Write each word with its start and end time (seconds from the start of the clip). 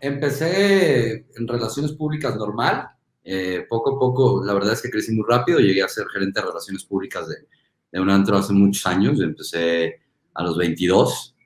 Empecé 0.00 1.26
en 1.36 1.48
relaciones 1.48 1.92
públicas 1.92 2.36
normal. 2.36 2.88
Eh, 3.24 3.66
poco 3.68 3.96
a 3.96 3.98
poco, 3.98 4.44
la 4.44 4.54
verdad 4.54 4.72
es 4.72 4.82
que 4.82 4.90
crecí 4.90 5.12
muy 5.12 5.24
rápido. 5.28 5.58
Llegué 5.58 5.82
a 5.82 5.88
ser 5.88 6.06
gerente 6.08 6.40
de 6.40 6.46
relaciones 6.46 6.84
públicas 6.84 7.28
de, 7.28 7.36
de 7.92 8.00
un 8.00 8.10
antro 8.10 8.36
hace 8.36 8.52
muchos 8.52 8.86
años. 8.86 9.20
Empecé 9.20 10.00
a 10.34 10.42
los 10.42 10.56
22. 10.56 11.36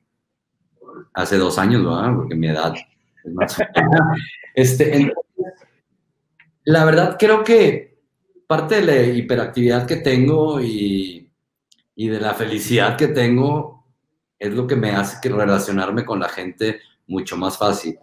Hace 1.15 1.39
dos 1.39 1.59
años, 1.59 1.85
¿verdad? 1.85 2.15
Porque 2.15 2.35
mi 2.35 2.49
edad 2.49 2.75
es 3.25 3.33
más. 3.33 3.59
este, 4.55 5.13
la 6.65 6.85
verdad, 6.85 7.17
creo 7.19 7.43
que 7.43 7.99
parte 8.47 8.77
de 8.77 8.83
la 8.83 9.03
hiperactividad 9.03 9.87
que 9.87 9.97
tengo 9.97 10.61
y, 10.61 11.31
y 11.97 12.09
de 12.09 12.21
la 12.21 12.35
felicidad 12.35 12.97
que 12.97 13.09
tengo 13.09 13.87
es 14.39 14.53
lo 14.53 14.67
que 14.67 14.77
me 14.77 14.91
hace 14.91 15.19
que 15.23 15.29
relacionarme 15.29 16.05
con 16.05 16.21
la 16.21 16.29
gente 16.29 16.81
mucho 17.07 17.37
más 17.37 17.57
fácil. 17.57 17.99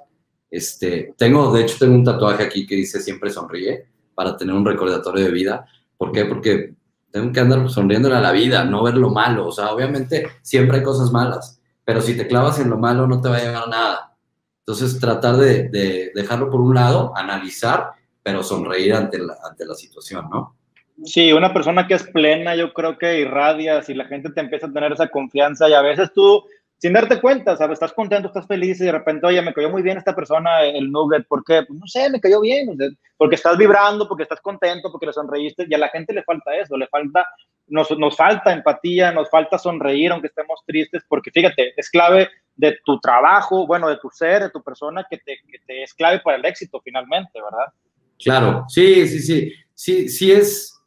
Este, 0.49 1.13
tengo, 1.17 1.53
de 1.53 1.61
hecho, 1.61 1.77
tengo 1.79 1.95
un 1.95 2.03
tatuaje 2.03 2.43
aquí 2.43 2.65
que 2.65 2.75
dice 2.75 2.99
siempre 2.99 3.29
sonríe 3.29 3.85
para 4.15 4.35
tener 4.35 4.55
un 4.55 4.65
recordatorio 4.65 5.25
de 5.25 5.31
vida. 5.31 5.65
¿Por 5.97 6.11
qué? 6.11 6.25
Porque 6.25 6.73
tengo 7.11 7.31
que 7.31 7.39
andar 7.39 7.69
sonriéndole 7.69 8.15
a 8.15 8.21
la 8.21 8.31
vida, 8.31 8.63
no 8.63 8.83
ver 8.83 8.95
lo 8.95 9.09
malo. 9.09 9.47
O 9.47 9.51
sea, 9.51 9.71
obviamente 9.71 10.27
siempre 10.41 10.77
hay 10.77 10.83
cosas 10.83 11.11
malas, 11.11 11.61
pero 11.85 12.01
si 12.01 12.15
te 12.15 12.27
clavas 12.27 12.59
en 12.59 12.69
lo 12.69 12.77
malo 12.77 13.07
no 13.07 13.21
te 13.21 13.29
va 13.29 13.37
a 13.37 13.41
llevar 13.41 13.63
a 13.63 13.69
nada. 13.69 14.17
Entonces, 14.65 14.99
tratar 14.99 15.37
de, 15.37 15.69
de 15.69 16.11
dejarlo 16.13 16.49
por 16.51 16.61
un 16.61 16.75
lado, 16.75 17.11
analizar, 17.15 17.91
pero 18.21 18.43
sonreír 18.43 18.93
ante 18.93 19.17
la, 19.17 19.35
ante 19.43 19.65
la 19.65 19.73
situación, 19.73 20.29
¿no? 20.29 20.55
Sí, 21.03 21.31
una 21.31 21.53
persona 21.53 21.87
que 21.87 21.93
es 21.93 22.03
plena, 22.03 22.55
yo 22.55 22.73
creo 22.73 22.97
que 22.97 23.21
irradia, 23.21 23.81
si 23.81 23.93
la 23.93 24.05
gente 24.05 24.29
te 24.31 24.41
empieza 24.41 24.67
a 24.67 24.73
tener 24.73 24.91
esa 24.91 25.07
confianza 25.07 25.69
y 25.69 25.73
a 25.73 25.81
veces 25.81 26.11
tú 26.13 26.43
sin 26.79 26.93
darte 26.93 27.19
cuenta, 27.19 27.57
¿sabes? 27.57 27.73
Estás 27.73 27.91
contento, 27.91 28.29
estás 28.29 28.47
feliz 28.47 28.79
y 28.79 28.85
de 28.85 28.93
repente, 28.93 29.27
oye, 29.27 29.41
me 29.41 29.53
cayó 29.53 29.69
muy 29.69 29.81
bien 29.81 29.97
esta 29.97 30.15
persona, 30.15 30.63
el 30.63 30.89
nugget, 30.89 31.27
¿por 31.27 31.43
qué? 31.43 31.63
Pues 31.67 31.77
no 31.77 31.85
sé, 31.85 32.09
me 32.09 32.21
cayó 32.21 32.39
bien, 32.39 32.69
porque 33.17 33.35
estás 33.35 33.57
vibrando, 33.57 34.07
porque 34.07 34.23
estás 34.23 34.39
contento, 34.39 34.89
porque 34.89 35.07
le 35.07 35.13
sonreíste 35.13 35.65
y 35.69 35.73
a 35.73 35.77
la 35.77 35.89
gente 35.89 36.13
le 36.13 36.23
falta 36.23 36.55
eso, 36.55 36.77
le 36.77 36.87
falta, 36.87 37.27
nos, 37.67 37.91
nos 37.97 38.15
falta 38.15 38.53
empatía, 38.53 39.11
nos 39.11 39.29
falta 39.29 39.57
sonreír 39.57 40.13
aunque 40.13 40.27
estemos 40.27 40.61
tristes, 40.65 41.03
porque 41.09 41.31
fíjate, 41.31 41.73
es 41.75 41.89
clave 41.89 42.29
de 42.55 42.77
tu 42.85 42.97
trabajo, 43.01 43.67
bueno, 43.67 43.89
de 43.89 43.97
tu 43.97 44.09
ser, 44.09 44.43
de 44.43 44.49
tu 44.49 44.63
persona, 44.63 45.05
que 45.09 45.17
te, 45.17 45.37
que 45.51 45.59
te 45.59 45.83
es 45.83 45.93
clave 45.93 46.21
para 46.21 46.37
el 46.37 46.45
éxito 46.45 46.79
finalmente, 46.81 47.41
¿verdad? 47.41 47.73
Claro, 48.17 48.65
sí, 48.69 49.05
sí, 49.05 49.19
sí, 49.19 49.53
sí, 49.73 50.07
sí 50.07 50.31
es, 50.31 50.78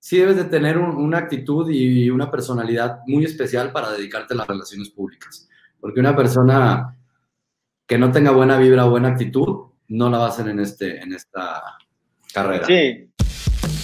sí 0.00 0.18
debes 0.18 0.36
de 0.36 0.44
tener 0.44 0.78
un, 0.78 0.96
una 0.96 1.18
actitud 1.18 1.70
y 1.70 2.10
una 2.10 2.30
personalidad 2.30 3.00
muy 3.06 3.24
especial 3.24 3.70
para 3.70 3.92
dedicarte 3.92 4.34
a 4.34 4.38
las 4.38 4.48
relaciones 4.48 4.90
públicas. 4.90 5.48
Porque 5.78 6.00
una 6.00 6.16
persona 6.16 6.96
que 7.86 7.98
no 7.98 8.10
tenga 8.10 8.32
buena 8.32 8.58
vibra 8.58 8.86
o 8.86 8.90
buena 8.90 9.08
actitud, 9.08 9.66
no 9.88 10.10
la 10.10 10.18
va 10.18 10.26
a 10.26 10.28
hacer 10.28 10.48
en, 10.48 10.60
este, 10.60 11.00
en 11.00 11.12
esta 11.12 11.62
carrera. 12.32 12.66
Sí. 12.66 13.10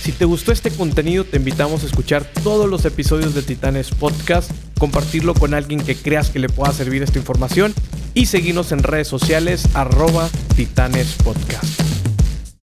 Si 0.00 0.12
te 0.12 0.24
gustó 0.24 0.52
este 0.52 0.70
contenido, 0.70 1.24
te 1.24 1.36
invitamos 1.36 1.82
a 1.82 1.86
escuchar 1.86 2.24
todos 2.44 2.70
los 2.70 2.84
episodios 2.84 3.34
de 3.34 3.42
Titanes 3.42 3.90
Podcast, 3.90 4.52
compartirlo 4.78 5.34
con 5.34 5.52
alguien 5.52 5.84
que 5.84 5.96
creas 5.96 6.30
que 6.30 6.38
le 6.38 6.48
pueda 6.48 6.72
servir 6.72 7.02
esta 7.02 7.18
información 7.18 7.74
y 8.14 8.26
seguirnos 8.26 8.70
en 8.70 8.84
redes 8.84 9.08
sociales 9.08 9.68
arroba 9.74 10.28
Titanes 10.54 11.16
Podcast. 11.24 11.85